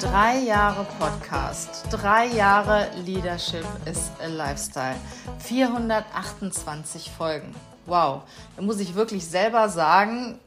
[0.00, 4.96] Drei Jahre Podcast, drei Jahre Leadership is a Lifestyle,
[5.40, 7.54] 428 Folgen.
[7.84, 8.22] Wow,
[8.56, 10.40] da muss ich wirklich selber sagen,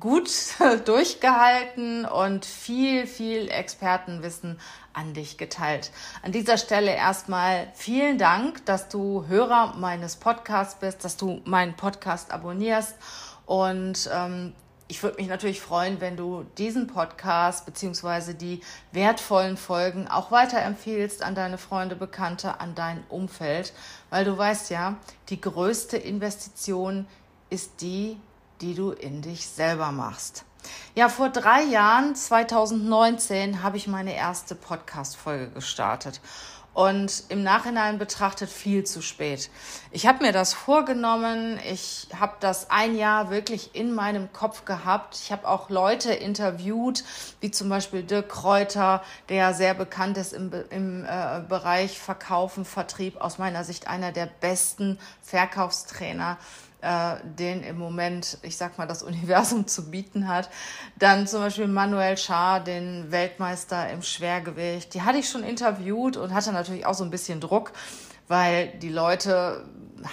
[0.00, 0.28] gut
[0.86, 4.58] durchgehalten und viel, viel Expertenwissen
[4.92, 5.92] an dich geteilt.
[6.22, 11.74] An dieser Stelle erstmal vielen Dank, dass du Hörer meines Podcasts bist, dass du meinen
[11.74, 12.96] Podcast abonnierst
[13.46, 14.52] und ähm,
[14.90, 18.34] ich würde mich natürlich freuen, wenn du diesen Podcast bzw.
[18.34, 18.60] die
[18.90, 23.72] wertvollen Folgen auch weiterempfiehlst an deine Freunde, Bekannte, an dein Umfeld,
[24.10, 24.96] weil du weißt ja,
[25.28, 27.06] die größte Investition
[27.50, 28.18] ist die,
[28.60, 30.44] die du in dich selber machst.
[30.96, 36.20] Ja, vor drei Jahren, 2019, habe ich meine erste Podcast-Folge gestartet
[36.72, 39.50] und im Nachhinein betrachtet viel zu spät.
[39.90, 45.16] Ich habe mir das vorgenommen, ich habe das ein Jahr wirklich in meinem Kopf gehabt.
[45.16, 47.04] Ich habe auch Leute interviewt,
[47.40, 53.20] wie zum Beispiel Dirk Kräuter, der sehr bekannt ist im, im äh, Bereich Verkaufen, Vertrieb,
[53.20, 56.38] aus meiner Sicht einer der besten Verkaufstrainer
[56.82, 60.50] äh, den im Moment, ich sag mal, das Universum zu bieten hat.
[60.98, 64.94] Dann zum Beispiel Manuel Schaar, den Weltmeister im Schwergewicht.
[64.94, 67.72] Die hatte ich schon interviewt und hatte natürlich auch so ein bisschen Druck,
[68.28, 69.64] weil die Leute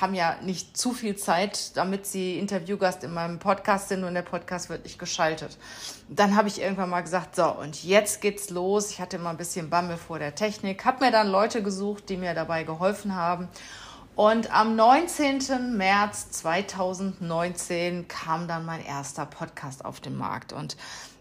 [0.02, 4.22] haben ja nicht zu viel Zeit, damit sie Interviewgast in meinem Podcast sind und der
[4.22, 5.58] Podcast wird nicht geschaltet.
[6.10, 8.92] Dann habe ich irgendwann mal gesagt, so, und jetzt geht's los.
[8.92, 12.18] Ich hatte immer ein bisschen Bammel vor der Technik, habe mir dann Leute gesucht, die
[12.18, 13.48] mir dabei geholfen haben.
[14.18, 15.78] Und am 19.
[15.78, 20.54] März 2019 kam dann mein erster Podcast auf den Markt.
[20.54, 20.76] Und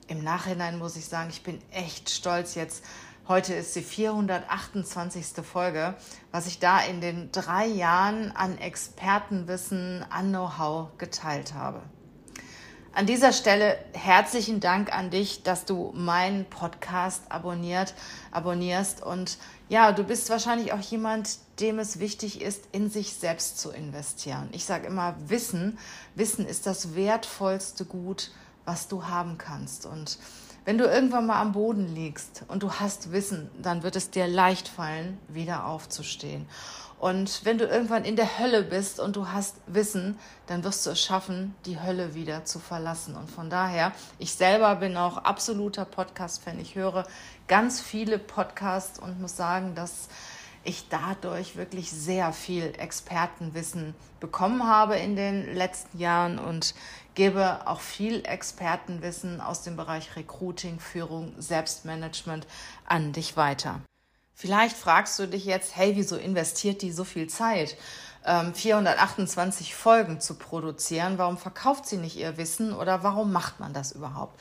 [0.08, 2.82] im Nachhinein muss ich sagen, ich bin echt stolz jetzt.
[3.28, 5.44] Heute ist die 428.
[5.44, 5.94] Folge,
[6.32, 11.82] was ich da in den drei Jahren an Expertenwissen, an Know-how geteilt habe.
[12.96, 17.92] An dieser Stelle herzlichen Dank an dich, dass du meinen Podcast abonniert,
[18.30, 19.02] abonnierst.
[19.02, 19.36] Und
[19.68, 24.48] ja, du bist wahrscheinlich auch jemand, dem es wichtig ist, in sich selbst zu investieren.
[24.52, 25.76] Ich sage immer, Wissen,
[26.14, 28.30] Wissen ist das wertvollste Gut,
[28.64, 29.84] was du haben kannst.
[29.84, 30.18] Und
[30.66, 34.27] wenn du irgendwann mal am Boden liegst und du hast Wissen, dann wird es dir
[34.27, 36.47] leicht fallen, wieder aufzustehen.
[36.99, 40.19] Und wenn du irgendwann in der Hölle bist und du hast Wissen,
[40.49, 43.15] dann wirst du es schaffen, die Hölle wieder zu verlassen.
[43.15, 46.59] Und von daher, ich selber bin auch absoluter Podcast-Fan.
[46.59, 47.06] Ich höre
[47.47, 50.09] ganz viele Podcasts und muss sagen, dass
[50.65, 56.75] ich dadurch wirklich sehr viel Expertenwissen bekommen habe in den letzten Jahren und
[57.16, 62.47] gebe auch viel Expertenwissen aus dem Bereich Recruiting, Führung, Selbstmanagement
[62.87, 63.81] an dich weiter.
[64.34, 67.77] Vielleicht fragst du dich jetzt, hey, wieso investiert die so viel Zeit?
[68.22, 71.16] 428 ähm, Folgen zu produzieren.
[71.16, 74.38] Warum verkauft sie nicht ihr Wissen oder warum macht man das überhaupt?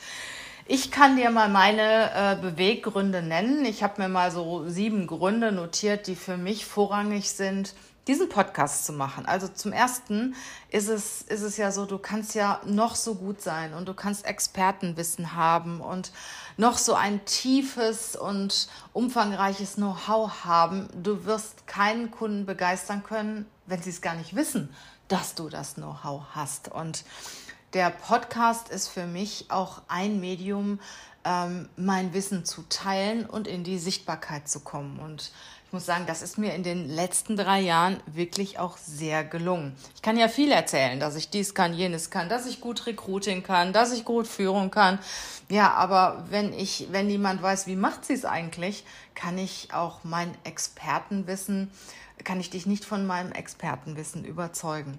[0.68, 3.64] Ich kann dir mal meine äh, Beweggründe nennen.
[3.64, 7.72] Ich habe mir mal so sieben Gründe notiert, die für mich vorrangig sind,
[8.08, 9.26] diesen Podcast zu machen.
[9.26, 10.34] Also zum ersten
[10.70, 13.94] ist es, ist es ja so, du kannst ja noch so gut sein und du
[13.94, 16.10] kannst Expertenwissen haben und
[16.56, 20.88] noch so ein tiefes und umfangreiches Know-how haben.
[21.00, 24.74] Du wirst keinen Kunden begeistern können, wenn sie es gar nicht wissen,
[25.06, 26.72] dass du das Know-how hast.
[26.72, 27.04] Und
[27.72, 30.78] der Podcast ist für mich auch ein Medium,
[31.24, 34.98] ähm, mein Wissen zu teilen und in die Sichtbarkeit zu kommen.
[35.00, 35.32] Und
[35.66, 39.74] ich muss sagen, das ist mir in den letzten drei Jahren wirklich auch sehr gelungen.
[39.96, 43.42] Ich kann ja viel erzählen, dass ich dies kann, jenes kann, dass ich gut Recruiting
[43.42, 45.00] kann, dass ich gut Führung kann.
[45.48, 48.84] Ja, aber wenn ich, wenn niemand weiß, wie macht sie es eigentlich,
[49.16, 51.70] kann ich auch mein Expertenwissen
[52.24, 54.98] kann ich dich nicht von meinem Expertenwissen überzeugen.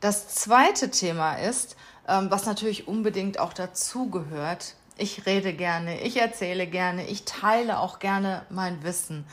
[0.00, 1.76] Das zweite Thema ist,
[2.08, 4.74] was natürlich unbedingt auch dazugehört.
[4.96, 9.26] Ich rede gerne, ich erzähle gerne, ich teile auch gerne mein Wissen.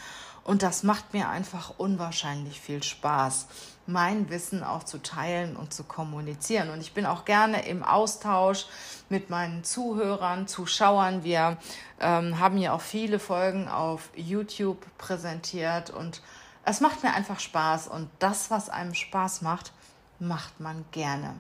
[0.44, 3.48] Und das macht mir einfach unwahrscheinlich viel Spaß,
[3.88, 6.70] mein Wissen auch zu teilen und zu kommunizieren.
[6.70, 8.68] Und ich bin auch gerne im Austausch
[9.10, 11.24] mit meinen Zuhörern, Zuschauern.
[11.24, 11.58] Wir
[12.00, 16.22] ähm, haben ja auch viele Folgen auf YouTube präsentiert und
[16.64, 17.88] es macht mir einfach Spaß.
[17.88, 19.72] Und das, was einem Spaß macht,
[20.20, 21.34] macht man gerne.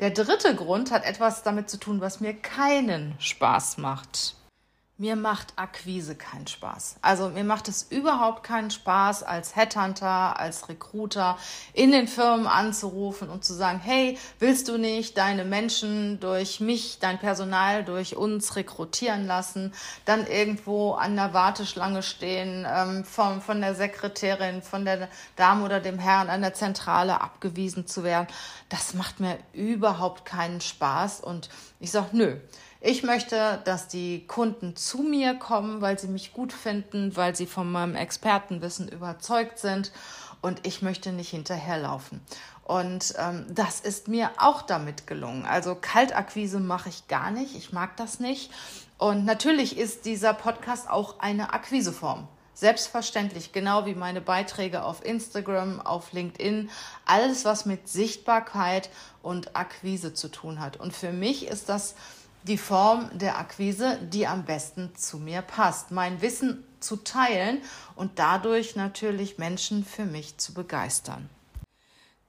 [0.00, 4.34] Der dritte Grund hat etwas damit zu tun, was mir keinen Spaß macht.
[5.00, 6.96] Mir macht Akquise keinen Spaß.
[7.00, 11.38] Also mir macht es überhaupt keinen Spaß, als Headhunter, als Recruiter
[11.72, 16.98] in den Firmen anzurufen und zu sagen, hey, willst du nicht deine Menschen durch mich,
[16.98, 19.72] dein Personal durch uns rekrutieren lassen,
[20.04, 25.80] dann irgendwo an der Warteschlange stehen, ähm, vom, von der Sekretärin, von der Dame oder
[25.80, 28.26] dem Herrn an der Zentrale abgewiesen zu werden.
[28.68, 31.48] Das macht mir überhaupt keinen Spaß und
[31.78, 32.36] ich sage, nö.
[32.82, 37.46] Ich möchte, dass die Kunden zu mir kommen, weil sie mich gut finden, weil sie
[37.46, 39.92] von meinem Expertenwissen überzeugt sind
[40.40, 42.22] und ich möchte nicht hinterherlaufen.
[42.64, 45.44] Und ähm, das ist mir auch damit gelungen.
[45.44, 47.54] Also Kaltakquise mache ich gar nicht.
[47.54, 48.50] Ich mag das nicht.
[48.96, 52.28] Und natürlich ist dieser Podcast auch eine Akquiseform.
[52.54, 56.70] Selbstverständlich, genau wie meine Beiträge auf Instagram, auf LinkedIn,
[57.06, 58.88] alles, was mit Sichtbarkeit
[59.22, 60.78] und Akquise zu tun hat.
[60.78, 61.94] Und für mich ist das
[62.44, 65.90] die Form der Akquise, die am besten zu mir passt.
[65.90, 67.60] Mein Wissen zu teilen
[67.96, 71.28] und dadurch natürlich Menschen für mich zu begeistern.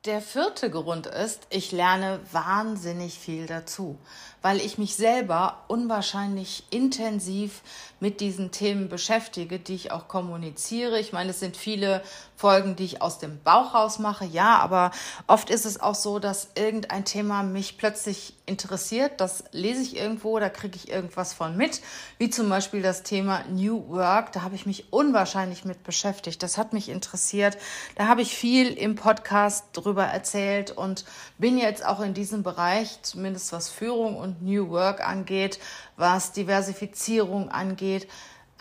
[0.05, 3.99] Der vierte Grund ist, ich lerne wahnsinnig viel dazu,
[4.41, 7.61] weil ich mich selber unwahrscheinlich intensiv
[7.99, 10.99] mit diesen Themen beschäftige, die ich auch kommuniziere.
[10.99, 12.01] Ich meine, es sind viele
[12.35, 14.89] Folgen, die ich aus dem Bauch raus mache, ja, aber
[15.27, 19.21] oft ist es auch so, dass irgendein Thema mich plötzlich interessiert.
[19.21, 21.81] Das lese ich irgendwo, da kriege ich irgendwas von mit,
[22.17, 24.31] wie zum Beispiel das Thema New Work.
[24.31, 26.41] Da habe ich mich unwahrscheinlich mit beschäftigt.
[26.41, 27.59] Das hat mich interessiert.
[27.95, 31.05] Da habe ich viel im Podcast drüber erzählt und
[31.37, 35.59] bin jetzt auch in diesem Bereich, zumindest was Führung und New Work angeht,
[35.97, 38.07] was Diversifizierung angeht,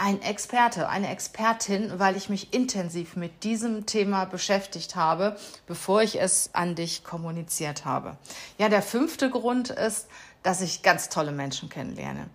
[0.01, 5.37] ein Experte, eine Expertin, weil ich mich intensiv mit diesem Thema beschäftigt habe,
[5.67, 8.17] bevor ich es an dich kommuniziert habe.
[8.57, 10.09] Ja, der fünfte Grund ist,
[10.43, 12.31] dass ich ganz tolle Menschen kennenlerne.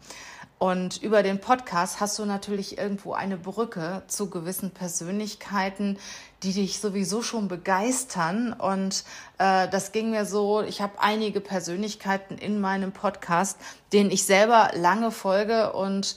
[0.66, 6.00] Und über den Podcast hast du natürlich irgendwo eine Brücke zu gewissen Persönlichkeiten,
[6.42, 8.52] die dich sowieso schon begeistern.
[8.52, 9.04] Und
[9.38, 13.60] äh, das ging mir so, ich habe einige Persönlichkeiten in meinem Podcast,
[13.94, 16.16] denen ich selber lange folge und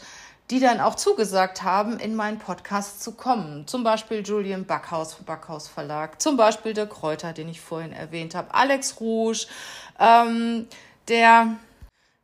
[0.48, 3.66] die dann auch zugesagt haben, in meinen Podcast zu kommen.
[3.66, 8.54] Zum Beispiel Julian Backhaus, Backhaus Verlag, zum Beispiel der Kräuter, den ich vorhin erwähnt habe,
[8.54, 9.46] Alex Rouge,
[9.98, 10.68] ähm,
[11.08, 11.58] der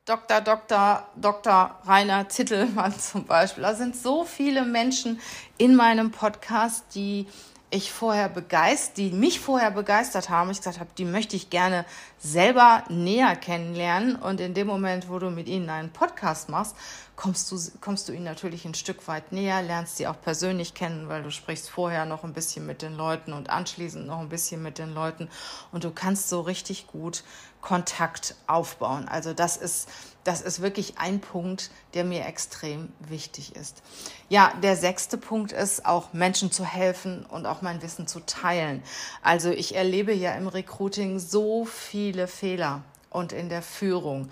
[0.06, 0.42] Dr.
[0.42, 1.02] Dr.
[1.16, 1.80] Dr.
[1.86, 3.62] Rainer Zittelmann zum Beispiel.
[3.62, 5.18] Da sind so viele Menschen
[5.56, 7.26] in meinem Podcast, die
[7.70, 11.86] ich vorher begeistert, die mich vorher begeistert haben, ich gesagt habe, die möchte ich gerne
[12.18, 14.16] selber näher kennenlernen.
[14.16, 16.76] Und in dem Moment, wo du mit ihnen einen Podcast machst,
[17.16, 21.08] kommst du, kommst du ihnen natürlich ein Stück weit näher, lernst sie auch persönlich kennen,
[21.08, 24.62] weil du sprichst vorher noch ein bisschen mit den Leuten und anschließend noch ein bisschen
[24.62, 25.28] mit den Leuten.
[25.72, 27.22] Und du kannst so richtig gut
[27.60, 29.08] Kontakt aufbauen.
[29.08, 29.88] Also das ist,
[30.24, 33.82] das ist wirklich ein Punkt, der mir extrem wichtig ist.
[34.28, 38.82] Ja, der sechste Punkt ist auch Menschen zu helfen und auch mein Wissen zu teilen.
[39.22, 44.28] Also ich erlebe ja im Recruiting so viele Fehler und in der Führung.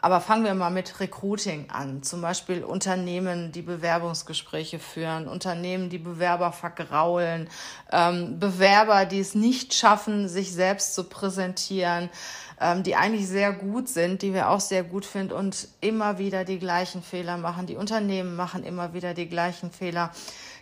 [0.00, 2.04] Aber fangen wir mal mit Recruiting an.
[2.04, 7.48] Zum Beispiel Unternehmen, die Bewerbungsgespräche führen, Unternehmen, die Bewerber vergraulen,
[7.90, 12.10] ähm, Bewerber, die es nicht schaffen, sich selbst zu präsentieren,
[12.60, 16.44] ähm, die eigentlich sehr gut sind, die wir auch sehr gut finden und immer wieder
[16.44, 17.66] die gleichen Fehler machen.
[17.66, 20.12] Die Unternehmen machen immer wieder die gleichen Fehler.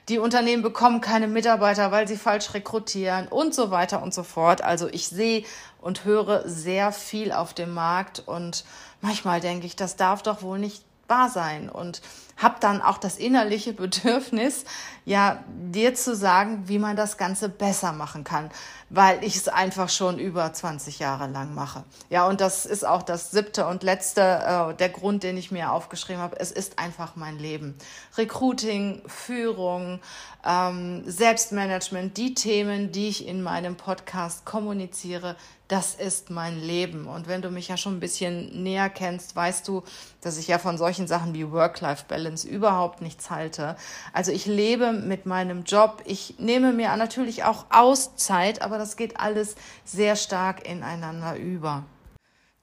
[0.09, 4.63] Die Unternehmen bekommen keine Mitarbeiter, weil sie falsch rekrutieren und so weiter und so fort.
[4.63, 5.45] Also ich sehe
[5.81, 8.65] und höre sehr viel auf dem Markt und
[9.01, 12.03] manchmal denke ich, das darf doch wohl nicht wahr sein und
[12.37, 14.65] habe dann auch das innerliche Bedürfnis,
[15.05, 18.51] ja, dir zu sagen, wie man das Ganze besser machen kann,
[18.91, 21.85] weil ich es einfach schon über 20 Jahre lang mache.
[22.11, 25.73] Ja, und das ist auch das siebte und letzte, äh, der Grund, den ich mir
[25.73, 26.39] aufgeschrieben habe.
[26.39, 27.77] Es ist einfach mein Leben.
[28.19, 30.01] Recruiting, Führung,
[30.45, 35.37] ähm, Selbstmanagement, die Themen, die ich in meinem Podcast kommuniziere,
[35.69, 37.07] das ist mein Leben.
[37.07, 39.83] Und wenn du mich ja schon ein bisschen näher kennst, weißt du,
[40.21, 43.77] dass ich ja von solchen Sachen wie Work-Life-Balance überhaupt nichts halte.
[44.13, 46.03] Also ich lebe mit meinem Job.
[46.05, 49.55] Ich nehme mir natürlich auch Auszeit, aber das geht alles
[49.85, 51.85] sehr stark ineinander über.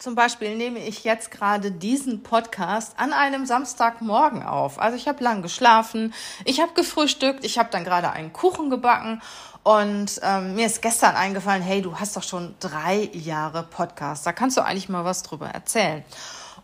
[0.03, 4.77] Zum Beispiel nehme ich jetzt gerade diesen Podcast an einem Samstagmorgen auf.
[4.77, 9.21] Also ich habe lang geschlafen, ich habe gefrühstückt, ich habe dann gerade einen Kuchen gebacken
[9.63, 14.25] und ähm, mir ist gestern eingefallen, hey, du hast doch schon drei Jahre Podcast.
[14.25, 16.03] Da kannst du eigentlich mal was drüber erzählen.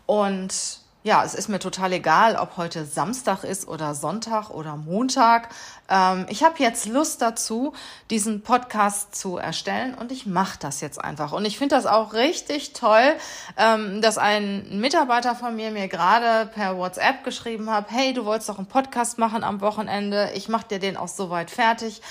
[0.04, 5.48] Und ja, es ist mir total egal, ob heute Samstag ist oder Sonntag oder Montag.
[5.88, 7.72] Ähm, ich habe jetzt Lust dazu,
[8.10, 11.32] diesen Podcast zu erstellen und ich mache das jetzt einfach.
[11.32, 13.14] Und ich finde das auch richtig toll,
[13.56, 18.50] ähm, dass ein Mitarbeiter von mir mir gerade per WhatsApp geschrieben hat, hey, du wolltest
[18.50, 20.30] doch einen Podcast machen am Wochenende.
[20.34, 22.02] Ich mache dir den auch soweit fertig.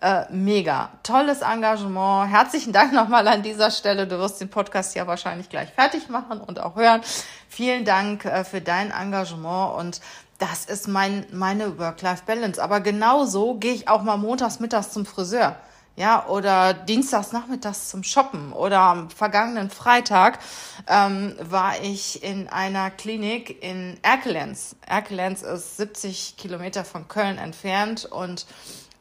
[0.00, 2.30] Äh, mega, tolles Engagement.
[2.30, 4.06] Herzlichen Dank nochmal an dieser Stelle.
[4.06, 7.02] Du wirst den Podcast ja wahrscheinlich gleich fertig machen und auch hören.
[7.48, 10.00] Vielen Dank äh, für dein Engagement und
[10.38, 12.62] das ist mein, meine Work-Life-Balance.
[12.62, 15.56] Aber genauso gehe ich auch mal montags mittags zum Friseur.
[15.96, 18.52] Ja, oder dienstags nachmittags zum Shoppen.
[18.52, 20.38] Oder am vergangenen Freitag
[20.86, 24.76] ähm, war ich in einer Klinik in Erkelenz.
[24.86, 28.46] Erkelenz ist 70 Kilometer von Köln entfernt und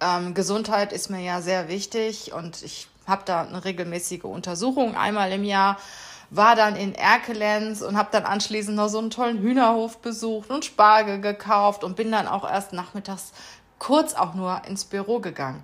[0.02, 5.32] ähm, Gesundheit ist mir ja sehr wichtig und ich habe da eine regelmäßige Untersuchung einmal
[5.32, 5.78] im Jahr
[6.30, 10.66] war dann in Erkelenz und habe dann anschließend noch so einen tollen Hühnerhof besucht und
[10.66, 13.32] Spargel gekauft und bin dann auch erst nachmittags
[13.80, 15.64] kurz auch nur ins Büro gegangen.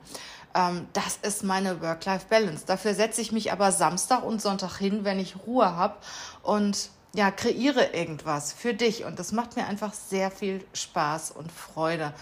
[0.56, 2.66] Ähm, das ist meine Work-Life-Balance.
[2.66, 5.96] Dafür setze ich mich aber Samstag und Sonntag hin, wenn ich Ruhe habe
[6.44, 9.06] und ja, kreiere irgendwas für dich.
[9.06, 12.14] Und das macht mir einfach sehr viel Spaß und Freude.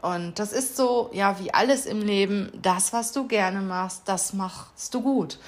[0.00, 4.32] Und das ist so, ja, wie alles im Leben, das, was du gerne machst, das
[4.32, 5.38] machst du gut.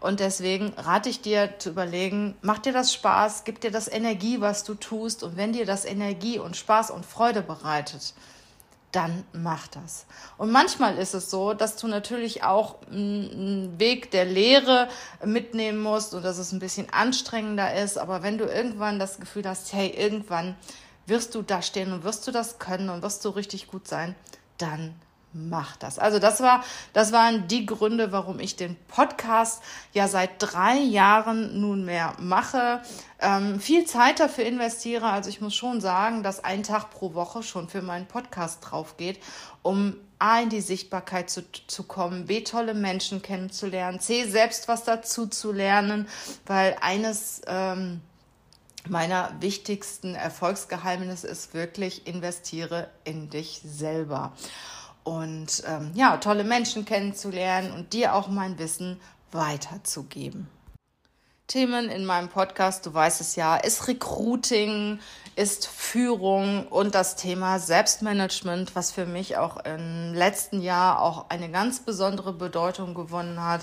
[0.00, 4.40] Und deswegen rate ich dir zu überlegen, macht dir das Spaß, gibt dir das Energie,
[4.40, 5.22] was du tust.
[5.22, 8.14] Und wenn dir das Energie und Spaß und Freude bereitet,
[8.92, 10.06] dann mach das.
[10.36, 14.88] Und manchmal ist es so, dass du natürlich auch einen Weg der Lehre
[15.24, 17.98] mitnehmen musst und dass es ein bisschen anstrengender ist.
[17.98, 20.56] Aber wenn du irgendwann das Gefühl hast, hey, irgendwann
[21.06, 24.14] wirst du da stehen und wirst du das können und wirst du richtig gut sein,
[24.58, 24.94] dann
[25.32, 25.98] mach das.
[25.98, 31.60] Also das war, das waren die Gründe, warum ich den Podcast ja seit drei Jahren
[31.60, 32.82] nunmehr mache,
[33.20, 35.06] ähm, viel Zeit dafür investiere.
[35.06, 38.96] Also ich muss schon sagen, dass ein Tag pro Woche schon für meinen Podcast drauf
[38.96, 39.20] geht,
[39.62, 44.84] um A, in die Sichtbarkeit zu, zu kommen, B, tolle Menschen kennenzulernen, C, selbst was
[44.84, 46.08] dazu zu lernen,
[46.44, 48.02] weil eines, ähm,
[48.88, 54.32] meiner wichtigsten Erfolgsgeheimnisse ist wirklich, investiere in dich selber
[55.04, 59.00] und ähm, ja, tolle Menschen kennenzulernen und dir auch mein Wissen
[59.32, 60.48] weiterzugeben.
[61.50, 65.00] Themen in meinem Podcast, du weißt es ja, ist Recruiting,
[65.34, 71.50] ist Führung und das Thema Selbstmanagement, was für mich auch im letzten Jahr auch eine
[71.50, 73.62] ganz besondere Bedeutung gewonnen hat.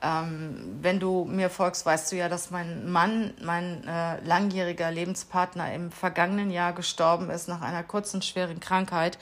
[0.00, 5.74] Ähm, wenn du mir folgst, weißt du ja, dass mein Mann, mein äh, langjähriger Lebenspartner,
[5.74, 9.18] im vergangenen Jahr gestorben ist nach einer kurzen, schweren Krankheit.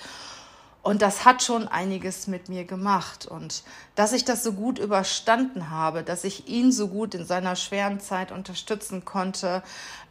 [0.86, 3.26] Und das hat schon einiges mit mir gemacht.
[3.26, 3.64] Und
[3.96, 7.98] dass ich das so gut überstanden habe, dass ich ihn so gut in seiner schweren
[7.98, 9.62] Zeit unterstützen konnte,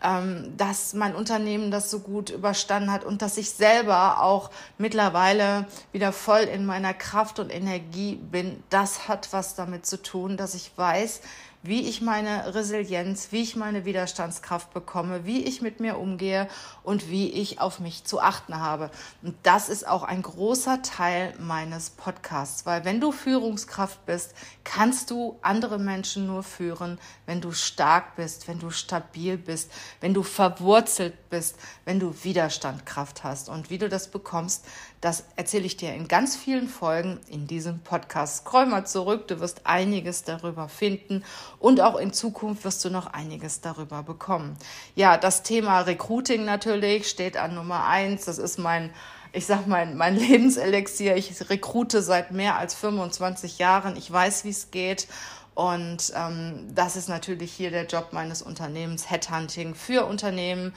[0.03, 5.67] ähm, dass mein Unternehmen das so gut überstanden hat und dass ich selber auch mittlerweile
[5.93, 10.55] wieder voll in meiner Kraft und Energie bin, das hat was damit zu tun, dass
[10.55, 11.21] ich weiß,
[11.67, 16.47] wie ich meine Resilienz, wie ich meine Widerstandskraft bekomme, wie ich mit mir umgehe
[16.83, 18.91] und wie ich auf mich zu achten habe.
[19.23, 23.74] Und das ist auch ein großer Teil meines Podcasts, weil wenn du Führungskraft
[24.05, 29.71] bist, kannst du andere Menschen nur führen, wenn du stark bist, wenn du stabil bist,
[30.01, 33.49] wenn du verwurzelt bist, wenn du Widerstandkraft hast.
[33.49, 34.65] Und wie du das bekommst,
[35.01, 38.37] das erzähle ich dir in ganz vielen Folgen in diesem Podcast.
[38.37, 41.23] Scroll mal zurück, du wirst einiges darüber finden
[41.59, 44.57] und auch in Zukunft wirst du noch einiges darüber bekommen.
[44.95, 48.25] Ja, das Thema Recruiting natürlich steht an Nummer eins.
[48.25, 48.91] Das ist mein
[49.35, 51.15] ich sag mein, mein Lebenselixier.
[51.15, 53.95] Ich rekrute seit mehr als 25 Jahren.
[53.97, 55.07] Ich weiß, wie es geht.
[55.53, 60.73] Und ähm, das ist natürlich hier der Job meines Unternehmens, Headhunting für Unternehmen,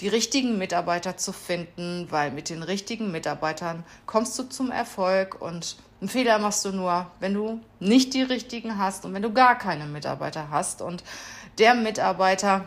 [0.00, 5.76] die richtigen Mitarbeiter zu finden, weil mit den richtigen Mitarbeitern kommst du zum Erfolg und
[6.00, 9.58] einen Fehler machst du nur, wenn du nicht die richtigen hast und wenn du gar
[9.58, 10.80] keine Mitarbeiter hast.
[10.80, 11.02] Und
[11.58, 12.64] der Mitarbeiter,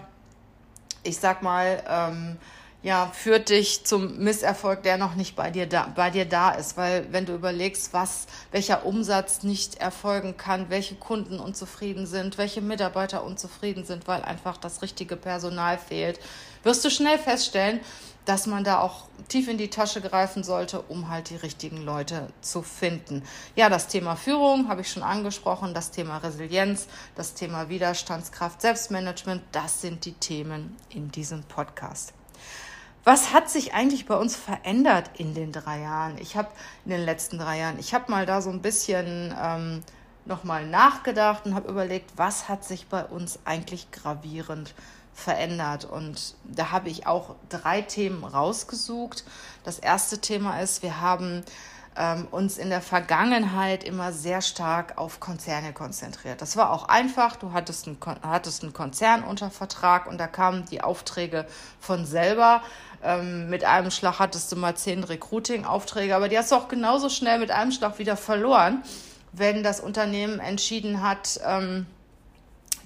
[1.01, 2.37] ich sag mal, ähm,
[2.83, 6.75] ja, führt dich zum Misserfolg, der noch nicht bei dir da, bei dir da ist.
[6.75, 12.61] Weil wenn du überlegst, was, welcher Umsatz nicht erfolgen kann, welche Kunden unzufrieden sind, welche
[12.61, 16.19] Mitarbeiter unzufrieden sind, weil einfach das richtige Personal fehlt,
[16.63, 17.79] wirst du schnell feststellen,
[18.25, 22.27] dass man da auch tief in die Tasche greifen sollte, um halt die richtigen Leute
[22.41, 23.23] zu finden.
[23.55, 29.41] Ja, das Thema Führung habe ich schon angesprochen, das Thema Resilienz, das Thema Widerstandskraft, Selbstmanagement,
[29.53, 32.13] das sind die Themen in diesem Podcast.
[33.03, 36.17] Was hat sich eigentlich bei uns verändert in den drei Jahren?
[36.19, 36.49] Ich habe
[36.85, 39.81] in den letzten drei Jahren, ich habe mal da so ein bisschen ähm,
[40.25, 44.73] nochmal nachgedacht und habe überlegt, was hat sich bei uns eigentlich gravierend
[45.13, 45.83] verändert.
[45.83, 49.25] Und da habe ich auch drei Themen rausgesucht.
[49.65, 51.43] Das erste Thema ist, wir haben
[51.97, 56.41] ähm, uns in der Vergangenheit immer sehr stark auf Konzerne konzentriert.
[56.41, 57.35] Das war auch einfach.
[57.35, 61.45] Du hattest einen, hattest einen Konzern unter Vertrag und da kamen die Aufträge
[61.79, 62.61] von selber.
[63.03, 67.09] Ähm, mit einem Schlag hattest du mal zehn Recruiting-Aufträge, aber die hast du auch genauso
[67.09, 68.83] schnell mit einem Schlag wieder verloren,
[69.31, 71.85] wenn das Unternehmen entschieden hat, ähm,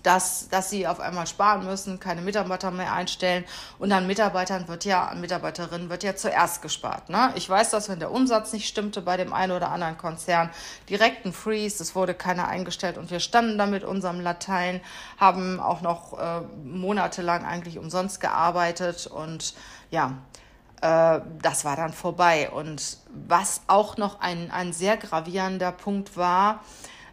[0.07, 3.43] dass, dass sie auf einmal sparen müssen, keine Mitarbeiter mehr einstellen.
[3.77, 7.09] Und an Mitarbeitern wird ja, an Mitarbeiterinnen wird ja zuerst gespart.
[7.09, 7.33] Ne?
[7.35, 10.49] Ich weiß, dass wenn der Umsatz nicht stimmte bei dem einen oder anderen Konzern,
[10.89, 14.79] direkt ein Freeze, es wurde keiner eingestellt und wir standen da mit unserem Latein,
[15.17, 19.55] haben auch noch äh, monatelang eigentlich umsonst gearbeitet und
[19.91, 20.13] ja,
[20.79, 22.49] äh, das war dann vorbei.
[22.49, 22.97] Und
[23.27, 26.61] was auch noch ein, ein sehr gravierender Punkt war,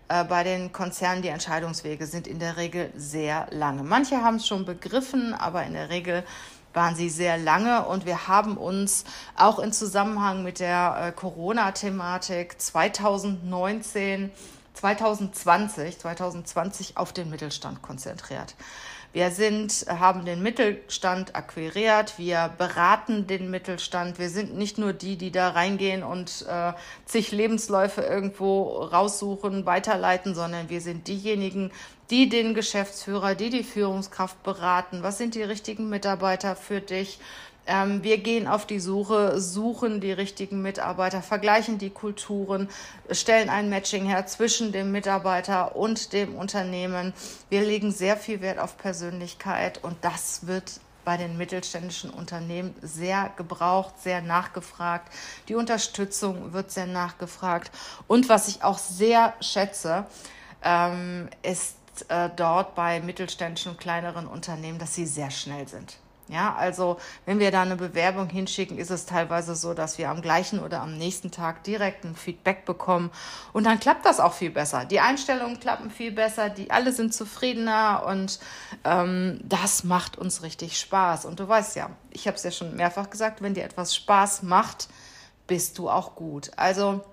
[0.08, 3.82] bei den Konzernen, die Entscheidungswege sind in der Regel sehr lange.
[3.82, 6.25] Manche haben es schon begriffen, aber in der Regel
[6.75, 9.04] waren sie sehr lange und wir haben uns
[9.37, 14.30] auch in Zusammenhang mit der äh, Corona-Thematik 2019,
[14.75, 18.56] 2020, 2020 auf den Mittelstand konzentriert.
[19.14, 24.18] Wir sind, haben den Mittelstand akquiriert, wir beraten den Mittelstand.
[24.18, 26.73] Wir sind nicht nur die, die da reingehen und äh,
[27.04, 31.71] zig Lebensläufe irgendwo raussuchen, weiterleiten, sondern wir sind diejenigen,
[32.11, 35.04] die den Geschäftsführer, die die Führungskraft beraten.
[35.04, 37.21] Was sind die richtigen Mitarbeiter für dich?
[37.66, 42.68] Ähm, wir gehen auf die Suche, suchen die richtigen Mitarbeiter, vergleichen die Kulturen,
[43.11, 47.14] stellen ein Matching her zwischen dem Mitarbeiter und dem Unternehmen.
[47.49, 53.30] Wir legen sehr viel Wert auf Persönlichkeit und das wird bei den mittelständischen Unternehmen sehr
[53.37, 55.12] gebraucht, sehr nachgefragt.
[55.49, 57.71] Die Unterstützung wird sehr nachgefragt.
[58.06, 60.06] Und was ich auch sehr schätze,
[60.62, 61.76] ähm, ist
[62.09, 65.99] äh, dort bei mittelständischen und kleineren Unternehmen, dass sie sehr schnell sind.
[66.28, 70.23] Ja, also wenn wir da eine Bewerbung hinschicken, ist es teilweise so, dass wir am
[70.23, 73.11] gleichen oder am nächsten Tag direkt ein Feedback bekommen
[73.52, 74.87] und dann klappt das auch viel besser.
[74.87, 78.38] Die Einstellungen klappen viel besser, die alle sind zufriedener und
[78.85, 81.26] ähm, das macht uns richtig Spaß.
[81.26, 84.45] Und du weißt ja, ich habe es ja schon mehrfach gesagt, wenn dir etwas Spaß
[84.45, 84.88] macht,
[85.47, 86.52] bist du auch gut.
[86.56, 87.04] Also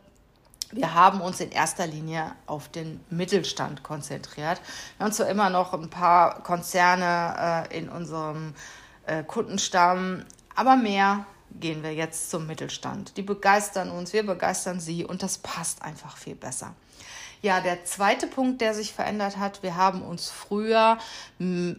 [0.72, 4.62] wir haben uns in erster Linie auf den Mittelstand konzentriert.
[4.98, 8.54] Wir haben zwar immer noch ein paar Konzerne äh, in unserem
[9.06, 11.26] äh, Kundenstamm, aber mehr
[11.60, 13.18] gehen wir jetzt zum Mittelstand.
[13.18, 16.74] Die begeistern uns, wir begeistern sie und das passt einfach viel besser.
[17.44, 21.00] Ja, der zweite Punkt, der sich verändert hat, wir haben uns früher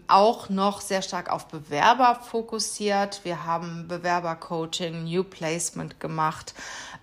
[0.09, 3.21] auch noch sehr stark auf Bewerber fokussiert.
[3.23, 6.55] Wir haben Bewerbercoaching, New Placement gemacht,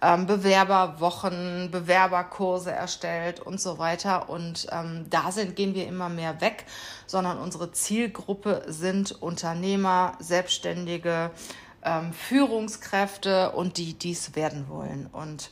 [0.01, 4.27] ähm, Bewerberwochen, Bewerberkurse erstellt und so weiter.
[4.27, 6.65] Und ähm, da sind, gehen wir immer mehr weg,
[7.07, 11.31] sondern unsere Zielgruppe sind Unternehmer, Selbstständige,
[11.81, 15.07] ähm, Führungskräfte und die dies werden wollen.
[15.07, 15.49] Und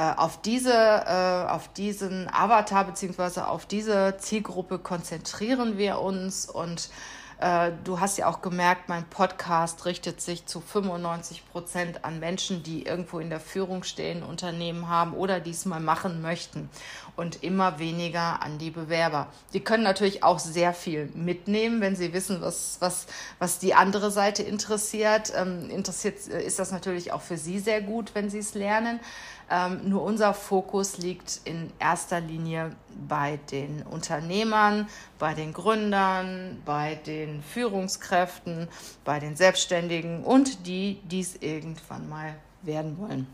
[0.00, 6.90] auf, diese, äh, auf diesen Avatar beziehungsweise auf diese Zielgruppe konzentrieren wir uns und
[7.38, 12.62] äh, du hast ja auch gemerkt, mein Podcast richtet sich zu 95 Prozent an Menschen,
[12.62, 16.70] die irgendwo in der Führung stehen, Unternehmen haben oder diesmal machen möchten
[17.14, 19.26] und immer weniger an die Bewerber.
[19.52, 23.06] Die können natürlich auch sehr viel mitnehmen, wenn sie wissen, was, was,
[23.38, 25.30] was die andere Seite interessiert.
[25.36, 28.98] Ähm, interessiert ist das natürlich auch für sie sehr gut, wenn sie es lernen.
[29.48, 32.72] Ähm, nur unser Fokus liegt in erster Linie
[33.08, 38.66] bei den Unternehmern, bei den Gründern, bei den Führungskräften,
[39.04, 43.28] bei den Selbstständigen und die dies irgendwann mal werden wollen.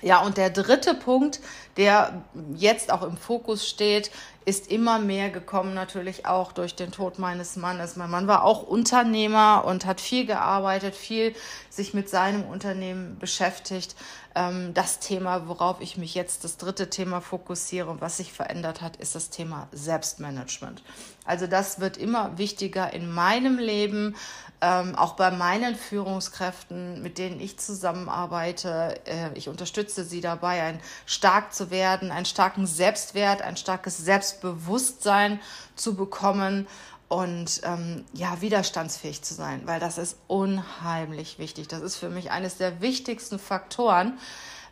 [0.00, 1.40] Ja, und der dritte Punkt,
[1.76, 2.22] der
[2.54, 4.12] jetzt auch im Fokus steht,
[4.44, 7.96] ist immer mehr gekommen, natürlich auch durch den Tod meines Mannes.
[7.96, 11.34] Mein Mann war auch Unternehmer und hat viel gearbeitet, viel
[11.68, 13.96] sich mit seinem Unternehmen beschäftigt.
[14.38, 18.80] Ähm, das Thema, worauf ich mich jetzt, das dritte Thema fokussiere und was sich verändert
[18.80, 20.82] hat, ist das Thema Selbstmanagement.
[21.24, 24.14] Also das wird immer wichtiger in meinem Leben,
[24.60, 29.00] ähm, auch bei meinen Führungskräften, mit denen ich zusammenarbeite.
[29.06, 35.40] Äh, ich unterstütze sie dabei, ein stark zu werden, einen starken Selbstwert, ein starkes Selbstbewusstsein
[35.74, 36.68] zu bekommen
[37.08, 41.68] und ähm, ja, widerstandsfähig zu sein, weil das ist unheimlich wichtig.
[41.68, 44.18] Das ist für mich eines der wichtigsten Faktoren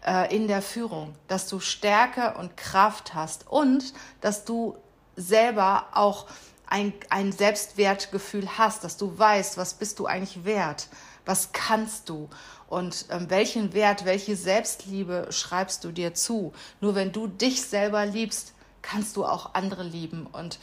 [0.06, 4.76] äh, in der Führung, dass du Stärke und Kraft hast und dass du
[5.16, 6.26] selber auch
[6.66, 10.88] ein, ein Selbstwertgefühl hast, dass du weißt, was bist du eigentlich wert,
[11.24, 12.28] was kannst du
[12.68, 16.52] und ähm, welchen Wert, welche Selbstliebe schreibst du dir zu.
[16.80, 20.58] Nur wenn du dich selber liebst, kannst du auch andere lieben und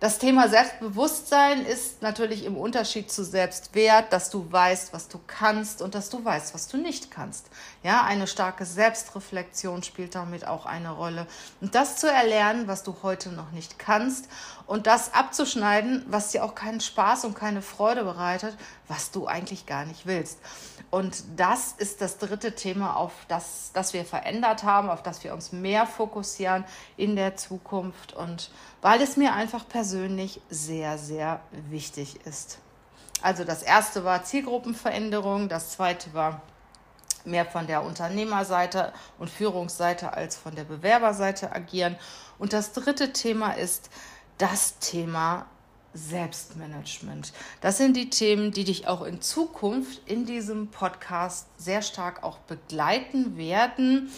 [0.00, 5.80] Das Thema Selbstbewusstsein ist natürlich im Unterschied zu Selbstwert, dass du weißt, was du kannst
[5.80, 7.46] und dass du weißt, was du nicht kannst.
[7.82, 11.26] Ja, eine starke Selbstreflexion spielt damit auch eine Rolle.
[11.60, 14.28] Und das zu erlernen, was du heute noch nicht kannst
[14.66, 18.56] und das abzuschneiden, was dir auch keinen Spaß und keine Freude bereitet,
[18.88, 20.38] was du eigentlich gar nicht willst.
[20.90, 25.34] Und das ist das dritte Thema, auf das, das wir verändert haben, auf das wir
[25.34, 26.64] uns mehr fokussieren
[26.96, 28.50] in der Zukunft und
[28.80, 32.58] weil es mir einfach persönlich sehr, sehr wichtig ist.
[33.22, 36.42] Also das erste war Zielgruppenveränderung, das zweite war
[37.24, 41.96] mehr von der Unternehmerseite und Führungsseite als von der Bewerberseite agieren.
[42.38, 43.90] Und das dritte Thema ist
[44.38, 45.46] das Thema
[45.94, 47.32] Selbstmanagement.
[47.60, 52.38] Das sind die Themen, die dich auch in Zukunft in diesem Podcast sehr stark auch
[52.38, 54.10] begleiten werden.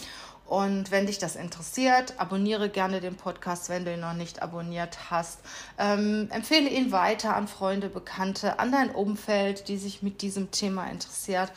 [0.46, 5.10] Und wenn dich das interessiert, abonniere gerne den Podcast, wenn du ihn noch nicht abonniert
[5.10, 5.40] hast.
[5.76, 10.86] Ähm, empfehle ihn weiter an Freunde, Bekannte, an dein Umfeld, die sich mit diesem Thema
[10.86, 11.52] interessiert,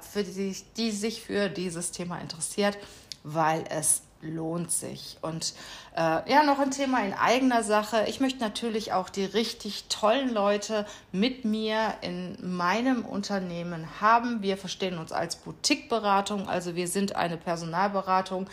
[0.00, 2.78] für die, die sich für dieses Thema interessiert,
[3.22, 5.18] weil es lohnt sich.
[5.22, 5.54] Und
[5.96, 8.04] äh, ja, noch ein Thema in eigener Sache.
[8.08, 14.42] Ich möchte natürlich auch die richtig tollen Leute mit mir in meinem Unternehmen haben.
[14.42, 18.48] Wir verstehen uns als Boutique-Beratung, also wir sind eine Personalberatung,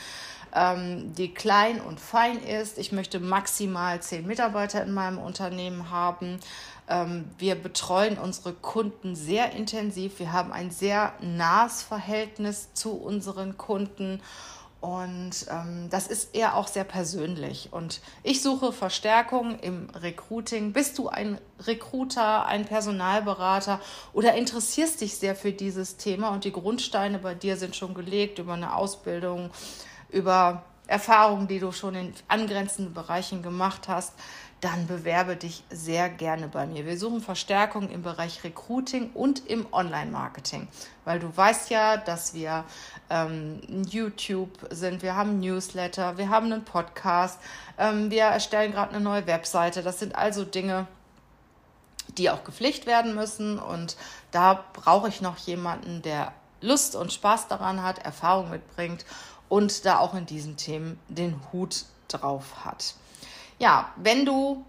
[0.53, 2.77] ähm, die klein und fein ist.
[2.77, 6.39] Ich möchte maximal zehn Mitarbeiter in meinem Unternehmen haben.
[6.87, 10.19] Ähm, wir betreuen unsere Kunden sehr intensiv.
[10.19, 14.21] Wir haben ein sehr nahes Verhältnis zu unseren Kunden
[14.83, 17.69] und ähm, das ist eher auch sehr persönlich.
[17.71, 20.73] Und ich suche Verstärkung im Recruiting.
[20.73, 23.79] Bist du ein Recruiter, ein Personalberater
[24.11, 28.39] oder interessierst dich sehr für dieses Thema und die Grundsteine bei dir sind schon gelegt
[28.39, 29.51] über eine Ausbildung,
[30.09, 34.13] über Erfahrungen, die du schon in angrenzenden Bereichen gemacht hast?
[34.63, 36.85] dann bewerbe dich sehr gerne bei mir.
[36.85, 40.69] Wir suchen Verstärkung im Bereich Recruiting und im Online-Marketing,
[41.03, 42.63] weil du weißt ja, dass wir
[43.09, 47.39] ähm, YouTube sind, wir haben Newsletter, wir haben einen Podcast,
[47.77, 49.83] ähm, wir erstellen gerade eine neue Webseite.
[49.83, 50.87] Das sind also Dinge,
[52.17, 53.97] die auch gepflegt werden müssen und
[54.31, 59.03] da brauche ich noch jemanden, der Lust und Spaß daran hat, Erfahrung mitbringt
[59.53, 62.95] und da auch in diesen Themen den Hut drauf hat
[63.59, 64.65] ja, wenn du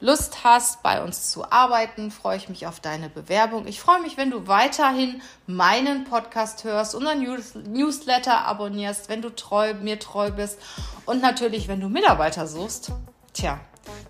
[0.00, 3.66] Lust hast, bei uns zu arbeiten, freue ich mich auf deine Bewerbung.
[3.66, 9.34] Ich freue mich, wenn du weiterhin meinen Podcast hörst, unseren News Newsletter abonnierst, wenn du
[9.34, 10.58] treu, mir treu bist
[11.04, 12.92] und natürlich, wenn du Mitarbeiter suchst.
[13.32, 13.58] Tja,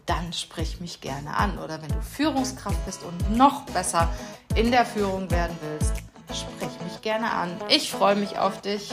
[0.05, 1.59] dann sprich mich gerne an.
[1.59, 4.09] Oder wenn du Führungskraft bist und noch besser
[4.55, 5.95] in der Führung werden willst,
[6.33, 7.51] sprich mich gerne an.
[7.71, 8.93] Ich freue mich auf dich.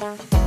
[0.00, 0.37] Bye.